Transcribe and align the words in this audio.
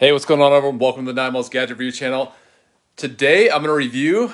Hey, 0.00 0.12
what's 0.12 0.24
going 0.24 0.40
on, 0.40 0.52
everyone? 0.52 0.78
Welcome 0.78 1.06
to 1.06 1.12
the 1.12 1.20
Nine 1.20 1.32
Miles 1.32 1.48
Gadget 1.48 1.76
Review 1.76 1.90
channel. 1.90 2.32
Today, 2.94 3.50
I'm 3.50 3.64
going 3.64 3.64
to 3.64 3.72
review 3.72 4.32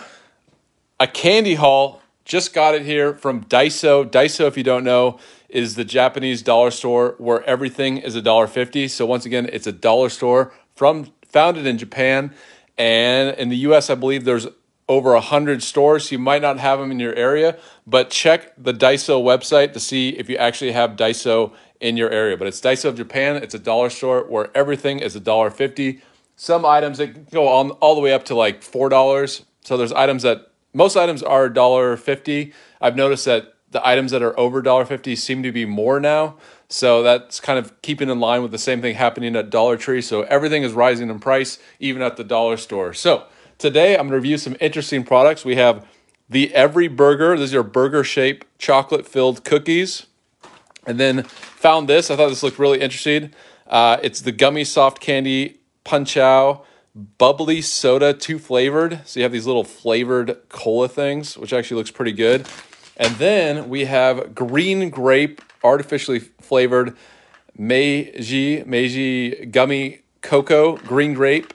a 1.00 1.06
candy 1.06 1.54
haul. 1.54 2.02
Just 2.26 2.52
got 2.52 2.74
it 2.74 2.82
here 2.82 3.14
from 3.14 3.44
Daiso. 3.44 4.04
Daiso, 4.04 4.46
if 4.46 4.58
you 4.58 4.62
don't 4.62 4.84
know, 4.84 5.18
is 5.48 5.74
the 5.74 5.82
Japanese 5.86 6.42
dollar 6.42 6.70
store 6.70 7.14
where 7.16 7.42
everything 7.44 7.96
is 7.96 8.14
a 8.14 8.20
dollar 8.20 8.46
fifty. 8.46 8.88
So 8.88 9.06
once 9.06 9.24
again, 9.24 9.48
it's 9.54 9.66
a 9.66 9.72
dollar 9.72 10.10
store 10.10 10.52
from 10.76 11.10
founded 11.26 11.66
in 11.66 11.78
Japan, 11.78 12.34
and 12.76 13.34
in 13.38 13.48
the 13.48 13.56
U.S., 13.56 13.88
I 13.88 13.94
believe 13.94 14.26
there's 14.26 14.46
over 14.88 15.14
a 15.14 15.20
hundred 15.20 15.62
stores. 15.62 16.12
You 16.12 16.18
might 16.18 16.42
not 16.42 16.58
have 16.58 16.78
them 16.78 16.90
in 16.90 17.00
your 17.00 17.14
area, 17.14 17.58
but 17.86 18.10
check 18.10 18.52
the 18.56 18.74
Daiso 18.74 19.22
website 19.22 19.72
to 19.72 19.80
see 19.80 20.10
if 20.10 20.28
you 20.28 20.36
actually 20.36 20.72
have 20.72 20.92
Daiso 20.92 21.52
in 21.80 21.96
your 21.96 22.10
area. 22.10 22.36
But 22.36 22.48
it's 22.48 22.60
Daiso 22.60 22.86
of 22.86 22.96
Japan. 22.96 23.36
It's 23.36 23.54
a 23.54 23.58
dollar 23.58 23.90
store 23.90 24.24
where 24.28 24.50
everything 24.54 25.00
is 25.00 25.16
a 25.16 25.20
dollar 25.20 25.50
fifty. 25.50 26.00
Some 26.36 26.64
items 26.64 26.98
that 26.98 27.30
go 27.30 27.48
on 27.48 27.70
all 27.72 27.94
the 27.94 28.00
way 28.00 28.12
up 28.12 28.24
to 28.26 28.34
like 28.34 28.62
four 28.62 28.88
dollars. 28.88 29.44
So 29.62 29.76
there's 29.76 29.92
items 29.92 30.22
that 30.24 30.50
most 30.72 30.96
items 30.96 31.22
are 31.22 31.48
dollar 31.48 31.96
fifty. 31.96 32.52
I've 32.80 32.96
noticed 32.96 33.24
that 33.24 33.54
the 33.70 33.86
items 33.86 34.10
that 34.12 34.22
are 34.22 34.38
over 34.38 34.62
dollar 34.62 34.84
fifty 34.84 35.16
seem 35.16 35.42
to 35.42 35.52
be 35.52 35.64
more 35.64 35.98
now. 36.00 36.36
So 36.68 37.02
that's 37.02 37.40
kind 37.40 37.58
of 37.58 37.80
keeping 37.82 38.08
in 38.08 38.18
line 38.20 38.42
with 38.42 38.50
the 38.50 38.58
same 38.58 38.80
thing 38.80 38.96
happening 38.96 39.36
at 39.36 39.50
Dollar 39.50 39.76
Tree. 39.76 40.00
So 40.00 40.22
everything 40.22 40.62
is 40.62 40.72
rising 40.72 41.08
in 41.10 41.20
price, 41.20 41.58
even 41.78 42.02
at 42.02 42.16
the 42.16 42.24
dollar 42.24 42.56
store. 42.56 42.92
So 42.94 43.26
today 43.64 43.94
I'm 43.94 44.08
going 44.08 44.10
to 44.10 44.16
review 44.16 44.36
some 44.36 44.58
interesting 44.60 45.04
products. 45.04 45.42
We 45.42 45.56
have 45.56 45.86
the 46.28 46.54
Every 46.54 46.86
Burger. 46.86 47.34
These 47.38 47.54
are 47.54 47.62
burger 47.62 48.04
shape 48.04 48.44
chocolate 48.58 49.08
filled 49.08 49.42
cookies. 49.42 50.04
And 50.86 51.00
then 51.00 51.22
found 51.22 51.88
this. 51.88 52.10
I 52.10 52.16
thought 52.16 52.28
this 52.28 52.42
looked 52.42 52.58
really 52.58 52.82
interesting. 52.82 53.32
Uh, 53.66 53.96
it's 54.02 54.20
the 54.20 54.32
gummy 54.32 54.64
soft 54.64 55.00
candy 55.00 55.60
punch 55.82 56.18
out 56.18 56.66
bubbly 56.94 57.62
soda, 57.62 58.12
two 58.12 58.38
flavored. 58.38 59.00
So 59.06 59.20
you 59.20 59.24
have 59.24 59.32
these 59.32 59.46
little 59.46 59.64
flavored 59.64 60.46
cola 60.50 60.86
things, 60.86 61.38
which 61.38 61.54
actually 61.54 61.78
looks 61.78 61.90
pretty 61.90 62.12
good. 62.12 62.46
And 62.98 63.14
then 63.14 63.70
we 63.70 63.86
have 63.86 64.34
green 64.34 64.90
grape, 64.90 65.40
artificially 65.64 66.18
flavored 66.18 66.98
Meiji 67.56 68.62
Meiji 68.64 69.46
gummy 69.46 70.02
cocoa, 70.20 70.76
green 70.76 71.14
grape. 71.14 71.54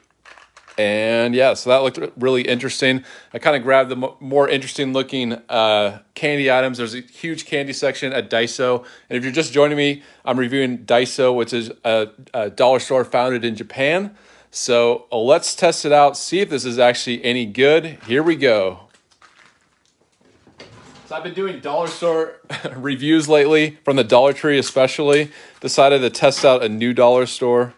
And 0.80 1.36
yeah, 1.36 1.56
so 1.56 1.72
that 1.72 1.84
looked 1.84 2.00
really 2.18 2.44
interesting. 2.44 3.04
I 3.34 3.40
kind 3.40 3.58
of 3.58 3.64
grabbed 3.64 3.90
the 3.90 4.14
more 4.22 4.48
interesting 4.48 4.94
looking 4.94 5.34
uh, 5.50 6.00
candy 6.14 6.50
items. 6.50 6.78
There's 6.78 6.96
a 6.96 7.02
huge 7.02 7.46
candy 7.46 7.74
section 7.74 8.14
at 8.14 8.30
Daiso. 8.30 8.86
And 9.10 9.18
if 9.18 9.26
you're 9.26 9.34
just 9.34 9.52
joining 9.52 9.76
me, 9.76 10.04
I'm 10.24 10.40
reviewing 10.40 10.86
Daiso, 10.86 11.36
which 11.36 11.52
is 11.52 11.70
a, 11.84 12.08
a 12.34 12.50
dollar 12.50 12.80
store 12.80 13.04
founded 13.04 13.44
in 13.44 13.58
Japan. 13.58 14.16
So 14.52 15.08
uh, 15.12 15.18
let's 15.18 15.54
test 15.54 15.84
it 15.84 15.92
out, 15.92 16.16
see 16.16 16.40
if 16.40 16.50
this 16.50 16.64
is 16.64 16.80
actually 16.80 17.26
any 17.26 17.46
good. 17.46 18.00
Here 18.08 18.24
we 18.24 18.38
go. 18.38 18.88
So 21.08 21.16
I've 21.18 21.24
been 21.24 21.34
doing 21.34 21.60
dollar 21.60 21.88
store 21.88 22.36
reviews 22.78 23.28
lately, 23.28 23.80
from 23.84 23.98
the 23.98 24.06
Dollar 24.06 24.32
Tree 24.32 24.58
especially. 24.58 25.30
Decided 25.60 26.00
to 26.00 26.10
test 26.10 26.46
out 26.46 26.64
a 26.64 26.70
new 26.70 26.94
dollar 26.94 27.26
store. 27.26 27.74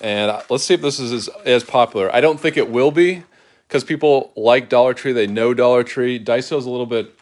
And 0.00 0.30
uh, 0.30 0.42
let's 0.48 0.64
see 0.64 0.74
if 0.74 0.82
this 0.82 1.00
is 1.00 1.12
as, 1.12 1.28
as 1.44 1.64
popular. 1.64 2.14
I 2.14 2.20
don't 2.20 2.38
think 2.38 2.56
it 2.56 2.70
will 2.70 2.90
be 2.90 3.22
because 3.66 3.84
people 3.84 4.32
like 4.36 4.68
Dollar 4.68 4.94
Tree. 4.94 5.12
They 5.12 5.26
know 5.26 5.54
Dollar 5.54 5.82
Tree. 5.82 6.22
Daiso 6.22 6.56
is 6.58 6.66
a 6.66 6.70
little 6.70 6.86
bit 6.86 7.14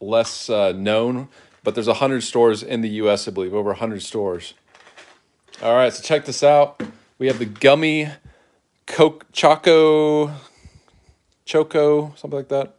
less 0.00 0.50
uh, 0.50 0.72
known, 0.72 1.28
but 1.62 1.74
there's 1.74 1.86
100 1.86 2.22
stores 2.22 2.62
in 2.62 2.80
the 2.80 2.88
U.S., 2.88 3.28
I 3.28 3.30
believe, 3.30 3.54
over 3.54 3.70
100 3.70 4.02
stores. 4.02 4.54
All 5.62 5.74
right, 5.74 5.92
so 5.92 6.02
check 6.02 6.24
this 6.24 6.42
out. 6.42 6.82
We 7.18 7.26
have 7.26 7.38
the 7.38 7.44
gummy 7.44 8.08
Coke 8.86 9.26
Choco, 9.32 10.32
Choco, 11.44 12.14
something 12.16 12.38
like 12.38 12.48
that. 12.48 12.76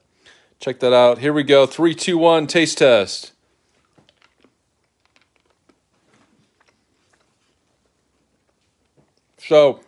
Check 0.59 0.80
that 0.81 0.94
out. 0.94 1.20
Here 1.20 1.31
we 1.31 1.44
go. 1.44 1.66
Three, 1.66 1.96
two, 1.96 2.18
one, 2.18 2.47
taste 2.47 2.80
test. 2.80 3.31
So 9.47 9.79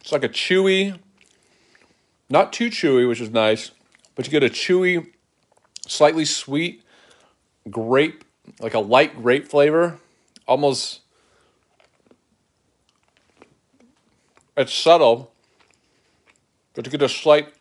it's 0.00 0.12
like 0.12 0.22
a 0.22 0.28
chewy, 0.28 0.98
not 2.28 2.52
too 2.52 2.68
chewy, 2.68 3.08
which 3.08 3.20
is 3.20 3.30
nice, 3.30 3.70
but 4.14 4.26
you 4.26 4.30
get 4.30 4.44
a 4.44 4.50
chewy, 4.50 5.12
slightly 5.86 6.24
sweet 6.26 6.82
grape, 7.70 8.22
like 8.60 8.74
a 8.74 8.80
light 8.80 9.20
grape 9.22 9.48
flavor, 9.48 9.98
almost. 10.46 11.00
It's 14.56 14.74
subtle, 14.74 15.32
but 16.74 16.84
you 16.84 16.92
get 16.92 17.02
a 17.02 17.08
slight 17.08 17.54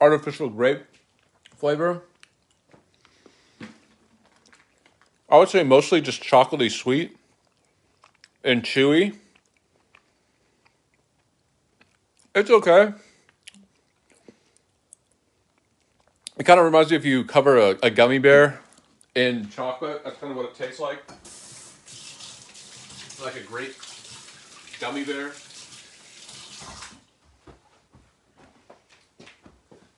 artificial 0.00 0.48
grape 0.48 0.84
flavor. 1.56 2.04
I 5.36 5.38
would 5.38 5.50
say 5.50 5.62
mostly 5.64 6.00
just 6.00 6.22
chocolatey 6.22 6.70
sweet 6.70 7.14
and 8.42 8.62
chewy. 8.62 9.18
It's 12.34 12.48
okay. 12.48 12.94
It 16.38 16.44
kind 16.44 16.58
of 16.58 16.64
reminds 16.64 16.90
me 16.90 16.96
if 16.96 17.04
you 17.04 17.22
cover 17.22 17.58
a, 17.58 17.76
a 17.82 17.90
gummy 17.90 18.16
bear 18.16 18.60
in 19.14 19.50
chocolate. 19.50 20.02
That's 20.04 20.16
kind 20.16 20.30
of 20.30 20.38
what 20.38 20.46
it 20.46 20.54
tastes 20.54 20.80
like. 20.80 21.02
Like 23.22 23.36
a 23.36 23.46
great 23.46 23.76
gummy 24.80 25.04
bear. 25.04 25.32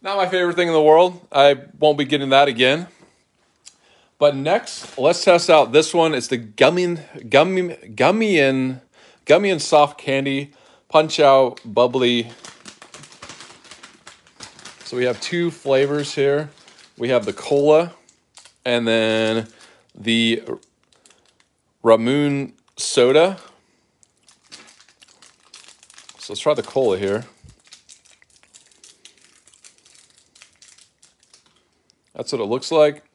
Not 0.02 0.16
my 0.16 0.26
favorite 0.26 0.56
thing 0.56 0.66
in 0.66 0.74
the 0.74 0.82
world. 0.82 1.24
I 1.30 1.58
won't 1.78 1.96
be 1.96 2.06
getting 2.06 2.30
that 2.30 2.48
again. 2.48 2.88
But 4.18 4.34
next, 4.34 4.98
let's 4.98 5.24
test 5.24 5.48
out 5.48 5.70
this 5.70 5.94
one. 5.94 6.12
It's 6.12 6.26
the 6.26 6.38
gummy, 6.38 6.96
gummy, 7.28 7.76
gummy 7.94 8.40
and 8.40 8.80
soft 9.62 9.96
candy 9.98 10.52
punch 10.88 11.20
out 11.20 11.60
bubbly. 11.64 12.30
So 14.84 14.96
we 14.96 15.04
have 15.04 15.20
two 15.20 15.52
flavors 15.52 16.14
here. 16.14 16.50
We 16.96 17.10
have 17.10 17.26
the 17.26 17.32
cola 17.32 17.92
and 18.64 18.88
then 18.88 19.46
the 19.94 20.42
Ramune 21.84 22.54
soda. 22.76 23.38
So 26.18 26.32
let's 26.32 26.40
try 26.40 26.54
the 26.54 26.62
cola 26.64 26.98
here. 26.98 27.24
That's 32.14 32.32
what 32.32 32.40
it 32.40 32.46
looks 32.46 32.72
like. 32.72 33.07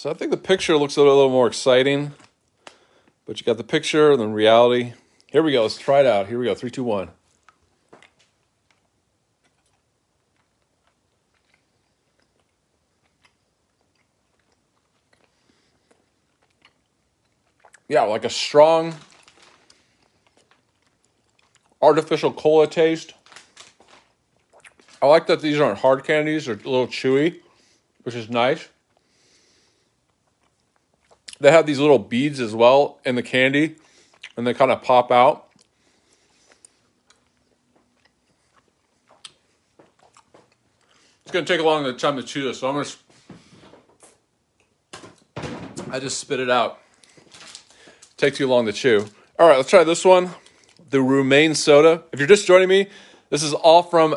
So 0.00 0.08
I 0.08 0.14
think 0.14 0.30
the 0.30 0.38
picture 0.38 0.78
looks 0.78 0.96
a 0.96 1.02
little 1.02 1.28
more 1.28 1.46
exciting. 1.46 2.12
But 3.26 3.38
you 3.38 3.44
got 3.44 3.58
the 3.58 3.64
picture 3.64 4.12
and 4.12 4.18
the 4.18 4.28
reality. 4.28 4.94
Here 5.26 5.42
we 5.42 5.52
go. 5.52 5.60
Let's 5.60 5.76
try 5.76 6.00
it 6.00 6.06
out. 6.06 6.26
Here 6.26 6.38
we 6.38 6.46
go. 6.46 6.54
Three, 6.54 6.70
two, 6.70 6.84
one. 6.84 7.10
Yeah, 17.86 18.04
like 18.04 18.24
a 18.24 18.30
strong 18.30 18.94
artificial 21.82 22.32
cola 22.32 22.66
taste. 22.66 23.12
I 25.02 25.06
like 25.08 25.26
that 25.26 25.42
these 25.42 25.60
aren't 25.60 25.80
hard 25.80 26.04
candies, 26.04 26.46
they're 26.46 26.54
a 26.54 26.56
little 26.56 26.86
chewy, 26.86 27.40
which 28.04 28.14
is 28.14 28.30
nice. 28.30 28.66
They 31.40 31.50
have 31.50 31.64
these 31.64 31.78
little 31.78 31.98
beads 31.98 32.38
as 32.38 32.54
well 32.54 32.98
in 33.04 33.14
the 33.14 33.22
candy, 33.22 33.76
and 34.36 34.46
they 34.46 34.52
kind 34.52 34.70
of 34.70 34.82
pop 34.82 35.10
out. 35.10 35.48
It's 41.22 41.32
to 41.32 41.42
take 41.42 41.60
a 41.60 41.64
long 41.64 41.96
time 41.96 42.16
to 42.16 42.22
chew 42.22 42.44
this, 42.44 42.58
so 42.58 42.68
I'm 42.68 42.84
to. 42.84 42.96
I 45.90 45.98
just 45.98 46.18
spit 46.18 46.40
it 46.40 46.50
out. 46.50 46.78
Takes 48.16 48.38
too 48.38 48.46
long 48.46 48.66
to 48.66 48.72
chew. 48.72 49.06
All 49.38 49.48
right, 49.48 49.56
let's 49.56 49.70
try 49.70 49.82
this 49.82 50.04
one 50.04 50.30
the 50.90 50.98
Ramune 50.98 51.56
soda. 51.56 52.02
If 52.12 52.18
you're 52.18 52.28
just 52.28 52.46
joining 52.46 52.68
me, 52.68 52.88
this 53.30 53.42
is 53.42 53.54
all 53.54 53.82
from 53.82 54.16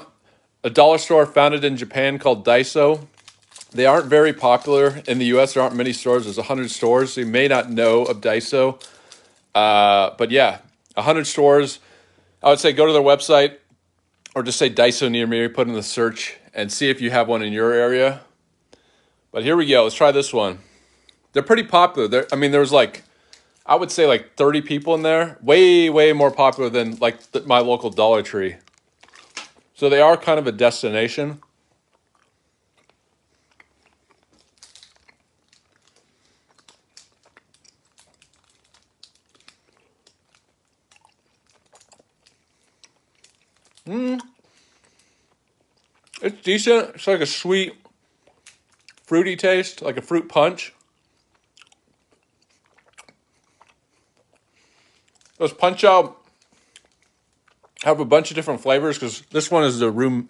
a 0.63 0.69
dollar 0.69 0.97
store 0.97 1.25
founded 1.25 1.63
in 1.63 1.77
Japan 1.77 2.17
called 2.17 2.43
Daiso. 2.45 3.07
They 3.73 3.85
aren't 3.85 4.05
very 4.05 4.33
popular 4.33 5.01
in 5.07 5.17
the 5.17 5.25
US. 5.37 5.53
There 5.53 5.63
aren't 5.63 5.75
many 5.75 5.93
stores. 5.93 6.25
There's 6.25 6.37
100 6.37 6.69
stores. 6.69 7.13
So 7.13 7.21
you 7.21 7.27
may 7.27 7.47
not 7.47 7.71
know 7.71 8.03
of 8.03 8.21
Daiso. 8.21 8.81
Uh, 9.55 10.11
but 10.17 10.31
yeah, 10.31 10.59
100 10.93 11.25
stores. 11.25 11.79
I 12.41 12.49
would 12.49 12.59
say 12.59 12.71
go 12.71 12.85
to 12.85 12.93
their 12.93 13.01
website 13.01 13.57
or 14.35 14.43
just 14.43 14.57
say 14.57 14.69
Daiso 14.69 15.09
near 15.09 15.27
me, 15.27 15.47
put 15.47 15.67
in 15.67 15.73
the 15.73 15.83
search 15.83 16.37
and 16.53 16.71
see 16.71 16.89
if 16.89 17.01
you 17.01 17.11
have 17.11 17.27
one 17.27 17.41
in 17.41 17.53
your 17.53 17.73
area. 17.73 18.21
But 19.31 19.43
here 19.43 19.55
we 19.55 19.65
go. 19.65 19.83
Let's 19.83 19.95
try 19.95 20.11
this 20.11 20.31
one. 20.31 20.59
They're 21.33 21.41
pretty 21.41 21.63
popular. 21.63 22.07
They're, 22.07 22.27
I 22.31 22.35
mean, 22.35 22.51
there's 22.51 22.71
like, 22.71 23.03
I 23.65 23.75
would 23.75 23.89
say 23.89 24.05
like 24.05 24.35
30 24.35 24.61
people 24.61 24.93
in 24.93 25.01
there. 25.01 25.37
Way, 25.41 25.89
way 25.89 26.13
more 26.13 26.29
popular 26.29 26.69
than 26.69 26.97
like 26.97 27.17
my 27.47 27.59
local 27.59 27.89
Dollar 27.89 28.21
Tree. 28.21 28.57
So 29.73 29.89
they 29.89 30.01
are 30.01 30.15
kind 30.15 30.37
of 30.37 30.45
a 30.45 30.51
destination. 30.51 31.41
Mmm. 43.87 44.21
It's 46.21 46.41
decent. 46.41 46.95
It's 46.95 47.07
like 47.07 47.19
a 47.19 47.25
sweet, 47.25 47.75
fruity 49.03 49.35
taste, 49.35 49.81
like 49.81 49.97
a 49.97 50.01
fruit 50.01 50.29
punch. 50.29 50.73
Those 55.37 55.51
punch 55.51 55.83
out 55.83 56.17
have 57.83 57.99
a 57.99 58.05
bunch 58.05 58.31
of 58.31 58.35
different 58.35 58.61
flavors 58.61 58.97
because 58.97 59.21
this 59.31 59.51
one 59.51 59.65
is 59.65 59.79
the 59.79 59.91
room 59.91 60.29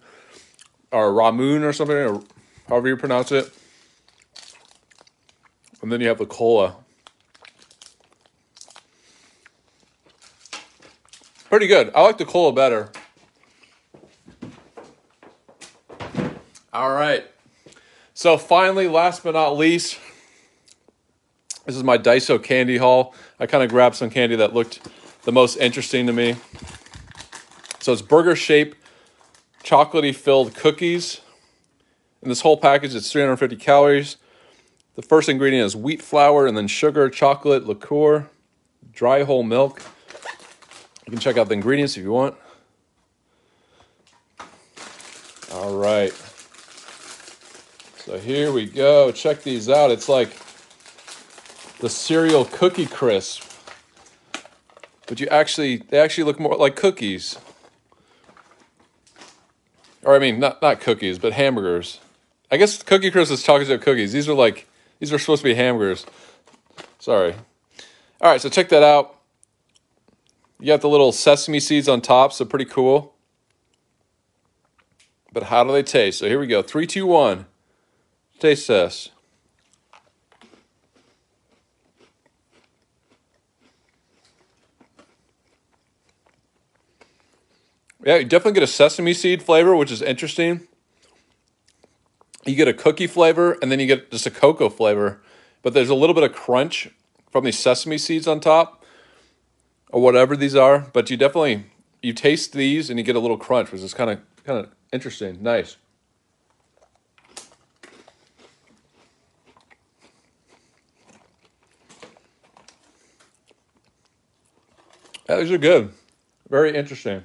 or 0.91 1.11
Ramoon 1.11 1.61
or 1.61 1.73
something, 1.73 1.95
or 1.95 2.23
however 2.67 2.87
you 2.87 2.97
pronounce 2.97 3.31
it. 3.31 3.51
And 5.81 5.91
then 5.91 6.01
you 6.01 6.07
have 6.07 6.17
the 6.17 6.25
cola. 6.25 6.77
Pretty 11.49 11.67
good. 11.67 11.91
I 11.93 12.01
like 12.01 12.17
the 12.17 12.25
cola 12.25 12.53
better. 12.53 12.91
All 16.73 16.91
right. 16.91 17.23
So 18.15 18.35
finally, 18.35 18.87
last 18.87 19.23
but 19.23 19.35
not 19.35 19.55
least, 19.55 19.99
this 21.67 21.75
is 21.75 21.83
my 21.83 21.99
Daiso 21.99 22.41
candy 22.43 22.77
haul. 22.77 23.13
I 23.39 23.45
kind 23.45 23.63
of 23.63 23.69
grabbed 23.69 23.95
some 23.95 24.09
candy 24.09 24.35
that 24.37 24.55
looked 24.55 24.79
the 25.21 25.31
most 25.31 25.57
interesting 25.57 26.07
to 26.07 26.13
me. 26.13 26.35
So 27.79 27.93
it's 27.93 28.01
burger 28.01 28.35
shape, 28.35 28.73
chocolatey 29.63 30.15
filled 30.15 30.55
cookies. 30.55 31.21
In 32.23 32.29
this 32.29 32.41
whole 32.41 32.57
package, 32.57 32.95
it's 32.95 33.11
350 33.11 33.55
calories. 33.57 34.17
The 34.95 35.03
first 35.03 35.29
ingredient 35.29 35.67
is 35.67 35.75
wheat 35.75 36.01
flour 36.01 36.47
and 36.47 36.57
then 36.57 36.67
sugar, 36.67 37.07
chocolate, 37.07 37.67
liqueur, 37.67 38.31
dry 38.91 39.21
whole 39.23 39.43
milk. 39.43 39.79
You 41.05 41.11
can 41.11 41.19
check 41.19 41.37
out 41.37 41.49
the 41.49 41.53
ingredients 41.53 41.97
if 41.97 42.03
you 42.03 42.11
want. 42.11 42.35
All 45.51 45.77
right. 45.77 46.13
So 48.05 48.17
here 48.17 48.51
we 48.51 48.65
go. 48.65 49.13
Check 49.13 49.43
these 49.43 49.69
out. 49.69 49.89
It's 49.89 50.09
like 50.09 50.29
the 51.79 51.89
cereal 51.89 52.43
cookie 52.43 52.85
crisp. 52.85 53.49
But 55.07 55.21
you 55.21 55.27
actually, 55.27 55.77
they 55.77 55.99
actually 55.99 56.25
look 56.25 56.37
more 56.37 56.57
like 56.57 56.75
cookies. 56.75 57.37
Or 60.03 60.15
I 60.15 60.19
mean, 60.19 60.39
not 60.39 60.61
not 60.61 60.81
cookies, 60.81 61.17
but 61.17 61.31
hamburgers. 61.31 62.01
I 62.51 62.57
guess 62.57 62.83
Cookie 62.83 63.09
Crisp 63.09 63.31
is 63.31 63.41
chocolate 63.41 63.69
chip 63.69 63.81
cookies. 63.81 64.11
These 64.11 64.27
are 64.27 64.33
like, 64.33 64.67
these 64.99 65.13
are 65.13 65.17
supposed 65.17 65.41
to 65.41 65.45
be 65.45 65.55
hamburgers. 65.55 66.05
Sorry. 66.99 67.33
All 68.21 68.29
right, 68.29 68.41
so 68.41 68.49
check 68.49 68.67
that 68.69 68.83
out. 68.83 69.17
You 70.59 70.67
got 70.67 70.81
the 70.81 70.89
little 70.89 71.11
sesame 71.11 71.59
seeds 71.59 71.87
on 71.87 72.01
top, 72.01 72.33
so 72.33 72.43
pretty 72.43 72.65
cool. 72.65 73.15
But 75.31 75.43
how 75.43 75.63
do 75.63 75.71
they 75.71 75.83
taste? 75.83 76.19
So 76.19 76.27
here 76.27 76.39
we 76.39 76.47
go. 76.47 76.61
Three, 76.61 76.85
two, 76.85 77.07
one. 77.07 77.47
Taste 78.39 78.67
test. 78.67 79.11
Yeah, 88.05 88.17
you 88.17 88.25
definitely 88.25 88.53
get 88.53 88.63
a 88.63 88.67
sesame 88.67 89.13
seed 89.13 89.41
flavor, 89.41 89.75
which 89.75 89.91
is 89.91 90.01
interesting. 90.01 90.67
You 92.45 92.55
get 92.55 92.67
a 92.67 92.73
cookie 92.73 93.07
flavor, 93.07 93.57
and 93.61 93.71
then 93.71 93.79
you 93.79 93.87
get 93.87 94.11
just 94.11 94.25
a 94.25 94.31
cocoa 94.31 94.69
flavor. 94.69 95.21
But 95.61 95.73
there's 95.73 95.89
a 95.89 95.95
little 95.95 96.13
bit 96.13 96.23
of 96.23 96.33
crunch 96.33 96.89
from 97.31 97.45
these 97.45 97.57
sesame 97.57 97.97
seeds 97.97 98.27
on 98.27 98.41
top, 98.41 98.83
or 99.89 100.01
whatever 100.01 100.35
these 100.35 100.55
are. 100.55 100.79
But 100.79 101.09
you 101.09 101.15
definitely 101.15 101.65
you 102.01 102.11
taste 102.11 102.51
these, 102.51 102.89
and 102.89 102.99
you 102.99 103.05
get 103.05 103.15
a 103.15 103.19
little 103.19 103.37
crunch, 103.37 103.71
which 103.71 103.81
is 103.81 103.93
kind 103.93 104.09
of 104.09 104.19
kind 104.43 104.59
of 104.59 104.69
interesting. 104.91 105.41
Nice. 105.41 105.77
Yeah, 115.29 115.37
these 115.37 115.51
are 115.51 115.57
good. 115.57 115.93
Very 116.49 116.75
interesting. 116.75 117.23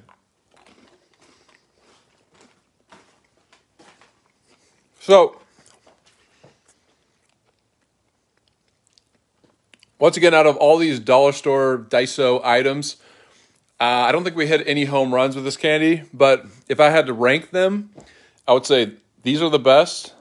So, 5.01 5.39
once 9.97 10.15
again, 10.17 10.33
out 10.33 10.47
of 10.47 10.55
all 10.57 10.77
these 10.77 10.99
dollar 10.99 11.31
store 11.31 11.85
Daiso 11.89 12.43
items, 12.43 12.97
uh, 13.79 13.83
I 13.83 14.11
don't 14.11 14.23
think 14.23 14.35
we 14.35 14.47
hit 14.47 14.65
any 14.67 14.85
home 14.85 15.13
runs 15.13 15.35
with 15.35 15.43
this 15.45 15.57
candy. 15.57 16.03
But 16.13 16.45
if 16.67 16.79
I 16.79 16.89
had 16.89 17.05
to 17.07 17.13
rank 17.13 17.51
them, 17.51 17.89
I 18.47 18.53
would 18.53 18.65
say 18.65 18.93
these 19.23 19.41
are 19.41 19.49
the 19.49 19.59
best. 19.59 20.13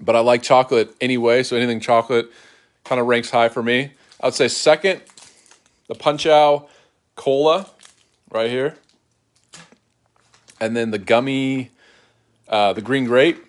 But 0.00 0.16
I 0.16 0.20
like 0.20 0.42
chocolate 0.42 0.94
anyway, 1.00 1.42
so 1.42 1.56
anything 1.56 1.78
chocolate 1.78 2.30
kind 2.84 3.00
of 3.00 3.06
ranks 3.06 3.30
high 3.30 3.48
for 3.48 3.62
me. 3.62 3.92
I 4.20 4.26
would 4.26 4.34
say 4.34 4.48
second 4.48 5.02
the 5.88 5.94
Punch 5.94 6.26
Out 6.26 6.68
Cola 7.16 7.68
right 8.30 8.50
here. 8.50 8.76
And 10.60 10.76
then 10.76 10.90
the 10.90 10.98
gummy, 10.98 11.70
uh, 12.48 12.72
the 12.72 12.82
green 12.82 13.04
grape. 13.04 13.44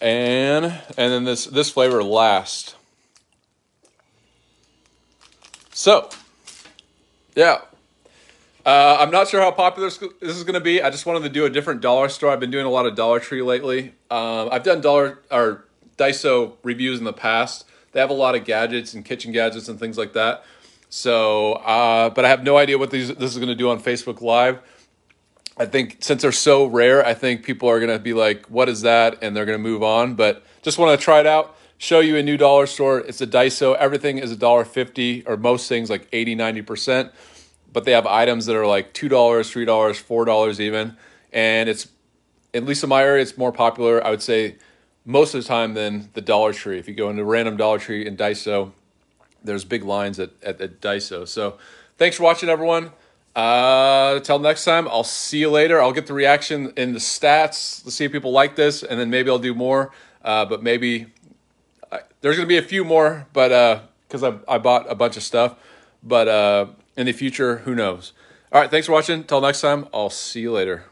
And 0.00 0.66
and 0.66 1.12
then 1.12 1.24
this 1.24 1.46
this 1.46 1.70
flavor 1.70 2.02
last. 2.02 2.76
So, 5.72 6.08
yeah. 7.34 7.62
Uh, 8.64 8.96
I'm 8.98 9.10
not 9.10 9.28
sure 9.28 9.40
how 9.40 9.50
popular 9.50 9.90
this 9.90 10.36
is 10.36 10.44
going 10.44 10.54
to 10.54 10.60
be. 10.60 10.80
I 10.80 10.88
just 10.88 11.04
wanted 11.04 11.24
to 11.24 11.28
do 11.28 11.44
a 11.44 11.50
different 11.50 11.82
dollar 11.82 12.08
store. 12.08 12.30
I've 12.30 12.40
been 12.40 12.50
doing 12.50 12.64
a 12.64 12.70
lot 12.70 12.86
of 12.86 12.94
Dollar 12.94 13.20
Tree 13.20 13.42
lately. 13.42 13.92
Um, 14.10 14.48
I've 14.50 14.62
done 14.62 14.80
dollar 14.80 15.20
or 15.30 15.66
Daiso 15.98 16.54
reviews 16.62 16.98
in 16.98 17.04
the 17.04 17.12
past. 17.12 17.66
They 17.94 18.00
have 18.00 18.10
a 18.10 18.14
lot 18.14 18.34
of 18.34 18.44
gadgets 18.44 18.92
and 18.92 19.04
kitchen 19.04 19.32
gadgets 19.32 19.68
and 19.68 19.78
things 19.78 19.96
like 19.96 20.12
that. 20.12 20.44
So, 20.90 21.54
uh, 21.54 22.10
but 22.10 22.24
I 22.24 22.28
have 22.28 22.42
no 22.42 22.56
idea 22.56 22.76
what 22.76 22.90
these 22.90 23.08
this 23.08 23.30
is 23.30 23.36
going 23.36 23.48
to 23.48 23.54
do 23.54 23.70
on 23.70 23.80
Facebook 23.80 24.20
Live. 24.20 24.58
I 25.56 25.66
think 25.66 25.98
since 26.00 26.22
they're 26.22 26.32
so 26.32 26.66
rare, 26.66 27.06
I 27.06 27.14
think 27.14 27.44
people 27.44 27.68
are 27.70 27.78
going 27.78 27.96
to 27.96 28.02
be 28.02 28.12
like, 28.12 28.46
"What 28.46 28.68
is 28.68 28.82
that?" 28.82 29.22
and 29.22 29.34
they're 29.34 29.46
going 29.46 29.58
to 29.58 29.62
move 29.62 29.84
on. 29.84 30.14
But 30.14 30.44
just 30.62 30.76
want 30.76 30.98
to 30.98 31.02
try 31.02 31.20
it 31.20 31.26
out, 31.26 31.56
show 31.78 32.00
you 32.00 32.16
a 32.16 32.22
new 32.22 32.36
dollar 32.36 32.66
store. 32.66 32.98
It's 32.98 33.20
a 33.20 33.26
Daiso. 33.26 33.76
Everything 33.76 34.18
is 34.18 34.32
a 34.32 34.36
dollar 34.36 34.64
fifty, 34.64 35.24
or 35.24 35.36
most 35.36 35.68
things 35.68 35.88
like 35.88 36.08
80 36.12 36.34
90 36.34 36.62
percent. 36.62 37.12
But 37.72 37.84
they 37.84 37.92
have 37.92 38.06
items 38.06 38.46
that 38.46 38.56
are 38.56 38.66
like 38.66 38.92
two 38.92 39.08
dollars, 39.08 39.50
three 39.50 39.64
dollars, 39.64 39.98
four 39.98 40.24
dollars 40.24 40.60
even, 40.60 40.96
and 41.32 41.68
it's 41.68 41.88
at 42.52 42.64
least 42.64 42.82
in 42.82 42.88
my 42.88 43.02
area, 43.02 43.22
it's 43.22 43.38
more 43.38 43.52
popular. 43.52 44.04
I 44.04 44.10
would 44.10 44.22
say 44.22 44.56
most 45.04 45.34
of 45.34 45.42
the 45.42 45.48
time 45.48 45.74
than 45.74 46.10
the 46.14 46.20
Dollar 46.20 46.52
Tree. 46.52 46.78
If 46.78 46.88
you 46.88 46.94
go 46.94 47.10
into 47.10 47.24
random 47.24 47.56
Dollar 47.56 47.78
Tree 47.78 48.06
in 48.06 48.16
Daiso, 48.16 48.72
there's 49.42 49.64
big 49.64 49.84
lines 49.84 50.18
at, 50.18 50.30
at, 50.42 50.60
at 50.60 50.80
Daiso. 50.80 51.28
So 51.28 51.58
thanks 51.98 52.16
for 52.16 52.22
watching, 52.22 52.48
everyone. 52.48 52.90
Uh, 53.36 54.20
till 54.20 54.38
next 54.38 54.64
time, 54.64 54.86
I'll 54.88 55.04
see 55.04 55.38
you 55.38 55.50
later. 55.50 55.82
I'll 55.82 55.92
get 55.92 56.06
the 56.06 56.14
reaction 56.14 56.72
in 56.76 56.92
the 56.92 57.00
stats. 57.00 57.84
Let's 57.84 57.96
see 57.96 58.04
if 58.04 58.12
people 58.12 58.32
like 58.32 58.56
this, 58.56 58.82
and 58.82 58.98
then 58.98 59.10
maybe 59.10 59.28
I'll 59.28 59.38
do 59.38 59.54
more. 59.54 59.92
Uh, 60.22 60.44
but 60.44 60.62
maybe 60.62 61.06
there's 62.20 62.36
going 62.36 62.46
to 62.46 62.48
be 62.48 62.56
a 62.56 62.62
few 62.62 62.84
more, 62.84 63.26
but 63.32 63.84
because 64.08 64.22
uh, 64.22 64.38
I, 64.48 64.54
I 64.54 64.58
bought 64.58 64.90
a 64.90 64.94
bunch 64.94 65.16
of 65.16 65.22
stuff. 65.22 65.56
But 66.02 66.28
uh, 66.28 66.66
in 66.96 67.06
the 67.06 67.12
future, 67.12 67.58
who 67.58 67.74
knows? 67.74 68.12
All 68.52 68.60
right, 68.60 68.70
thanks 68.70 68.86
for 68.86 68.92
watching. 68.92 69.24
Till 69.24 69.40
next 69.40 69.60
time, 69.60 69.88
I'll 69.92 70.10
see 70.10 70.40
you 70.40 70.52
later. 70.52 70.84